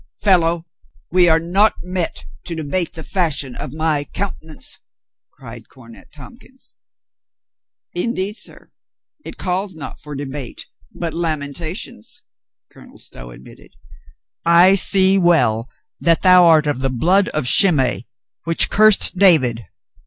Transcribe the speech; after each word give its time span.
"Fellow, 0.19 0.65
we 1.11 1.29
are 1.29 1.37
not 1.39 1.75
met 1.83 2.25
to 2.45 2.55
debate 2.55 2.93
the 2.93 3.03
fashion 3.03 3.53
of 3.55 3.71
my 3.71 4.03
countenance," 4.03 4.79
cried 5.31 5.69
Cornet 5.69 6.11
Tompkins. 6.11 6.73
"Indeed, 7.93 8.35
sir, 8.35 8.71
it 9.23 9.37
calls 9.37 9.75
not 9.75 9.99
for 9.99 10.15
debate, 10.15 10.65
but 10.91 11.13
lamenta 11.13 11.75
tions," 11.77 12.23
Colonel 12.71 12.97
Stow 12.97 13.29
admitted. 13.29 13.75
"I 14.43 14.73
see 14.73 15.19
well 15.19 15.69
that 15.99 16.23
thou 16.23 16.45
art 16.45 16.65
of 16.65 16.79
the 16.79 16.89
blood 16.89 17.27
of 17.29 17.47
Shimei 17.47 18.07
which 18.43 18.71
cursed 18.71 19.19
David. 19.19 19.67